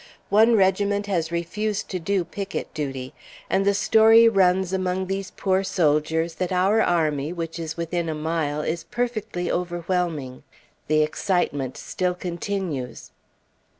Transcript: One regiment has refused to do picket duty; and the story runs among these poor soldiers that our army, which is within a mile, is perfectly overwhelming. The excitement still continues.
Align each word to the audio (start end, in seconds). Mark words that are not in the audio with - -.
One 0.29 0.55
regiment 0.55 1.05
has 1.05 1.31
refused 1.31 1.87
to 1.89 1.99
do 1.99 2.25
picket 2.25 2.73
duty; 2.73 3.13
and 3.51 3.65
the 3.65 3.75
story 3.75 4.27
runs 4.27 4.73
among 4.73 5.05
these 5.05 5.29
poor 5.29 5.63
soldiers 5.63 6.33
that 6.41 6.51
our 6.51 6.81
army, 6.81 7.31
which 7.31 7.59
is 7.59 7.77
within 7.77 8.09
a 8.09 8.15
mile, 8.15 8.61
is 8.63 8.83
perfectly 8.83 9.51
overwhelming. 9.51 10.41
The 10.87 11.03
excitement 11.03 11.77
still 11.77 12.15
continues. 12.15 13.11